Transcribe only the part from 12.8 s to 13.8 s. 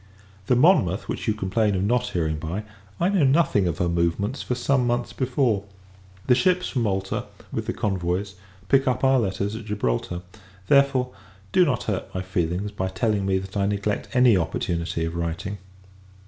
telling me that I